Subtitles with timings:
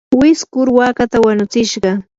[0.19, 1.91] wiskur waakata wanutsishqa.